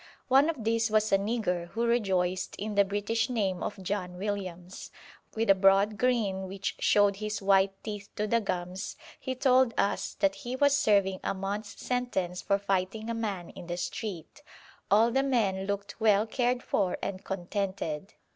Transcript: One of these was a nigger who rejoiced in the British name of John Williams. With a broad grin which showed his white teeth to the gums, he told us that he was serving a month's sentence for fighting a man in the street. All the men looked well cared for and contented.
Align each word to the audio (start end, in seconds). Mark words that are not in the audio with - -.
One 0.29 0.49
of 0.49 0.63
these 0.63 0.89
was 0.89 1.11
a 1.11 1.19
nigger 1.19 1.67
who 1.67 1.85
rejoiced 1.85 2.55
in 2.55 2.73
the 2.73 2.83
British 2.83 3.29
name 3.29 3.61
of 3.61 3.77
John 3.83 4.17
Williams. 4.17 4.89
With 5.35 5.47
a 5.51 5.53
broad 5.53 5.95
grin 5.99 6.47
which 6.47 6.75
showed 6.79 7.17
his 7.17 7.39
white 7.39 7.73
teeth 7.83 8.09
to 8.15 8.25
the 8.25 8.41
gums, 8.41 8.95
he 9.19 9.35
told 9.35 9.75
us 9.77 10.15
that 10.15 10.33
he 10.41 10.55
was 10.55 10.75
serving 10.75 11.19
a 11.23 11.35
month's 11.35 11.79
sentence 11.85 12.41
for 12.41 12.57
fighting 12.57 13.11
a 13.11 13.13
man 13.13 13.51
in 13.51 13.67
the 13.67 13.77
street. 13.77 14.41
All 14.89 15.11
the 15.11 15.21
men 15.21 15.67
looked 15.67 16.01
well 16.01 16.25
cared 16.25 16.63
for 16.63 16.97
and 17.03 17.23
contented. 17.23 18.15